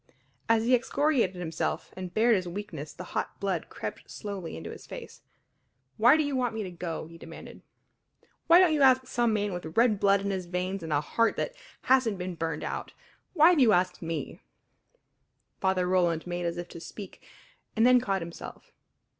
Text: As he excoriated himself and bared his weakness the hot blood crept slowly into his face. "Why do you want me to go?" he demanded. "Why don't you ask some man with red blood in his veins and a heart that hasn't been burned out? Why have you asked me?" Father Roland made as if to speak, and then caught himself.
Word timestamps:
As 0.49 0.65
he 0.65 0.73
excoriated 0.73 1.35
himself 1.35 1.93
and 1.95 2.11
bared 2.11 2.35
his 2.35 2.47
weakness 2.47 2.91
the 2.91 3.03
hot 3.13 3.39
blood 3.39 3.69
crept 3.69 4.09
slowly 4.09 4.57
into 4.57 4.71
his 4.71 4.87
face. 4.87 5.21
"Why 5.97 6.17
do 6.17 6.23
you 6.23 6.35
want 6.35 6.55
me 6.55 6.63
to 6.63 6.71
go?" 6.71 7.05
he 7.05 7.19
demanded. 7.19 7.61
"Why 8.47 8.57
don't 8.57 8.73
you 8.73 8.81
ask 8.81 9.05
some 9.05 9.31
man 9.31 9.53
with 9.53 9.77
red 9.77 9.99
blood 9.99 10.21
in 10.21 10.31
his 10.31 10.47
veins 10.47 10.81
and 10.81 10.91
a 10.91 11.01
heart 11.01 11.35
that 11.35 11.53
hasn't 11.83 12.17
been 12.17 12.33
burned 12.33 12.63
out? 12.63 12.93
Why 13.33 13.51
have 13.51 13.59
you 13.59 13.73
asked 13.73 14.01
me?" 14.01 14.39
Father 15.59 15.87
Roland 15.87 16.25
made 16.25 16.45
as 16.47 16.57
if 16.57 16.67
to 16.69 16.79
speak, 16.79 17.21
and 17.75 17.85
then 17.85 18.01
caught 18.01 18.23
himself. 18.23 18.71